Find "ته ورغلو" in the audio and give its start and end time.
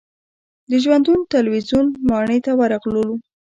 2.45-3.07